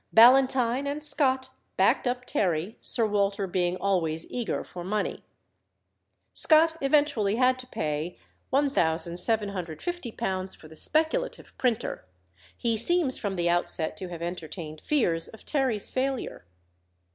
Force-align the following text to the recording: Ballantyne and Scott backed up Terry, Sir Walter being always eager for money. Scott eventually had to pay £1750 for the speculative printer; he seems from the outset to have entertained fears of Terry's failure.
Ballantyne 0.11 0.87
and 0.87 1.03
Scott 1.03 1.51
backed 1.77 2.07
up 2.07 2.25
Terry, 2.25 2.75
Sir 2.81 3.05
Walter 3.05 3.45
being 3.45 3.77
always 3.77 4.25
eager 4.31 4.63
for 4.63 4.83
money. 4.83 5.21
Scott 6.33 6.75
eventually 6.81 7.35
had 7.35 7.59
to 7.59 7.67
pay 7.67 8.17
£1750 8.51 10.57
for 10.57 10.67
the 10.67 10.75
speculative 10.75 11.55
printer; 11.59 12.07
he 12.57 12.75
seems 12.75 13.19
from 13.19 13.35
the 13.35 13.47
outset 13.47 13.95
to 13.97 14.07
have 14.09 14.23
entertained 14.23 14.81
fears 14.81 15.27
of 15.27 15.45
Terry's 15.45 15.91
failure. 15.91 16.45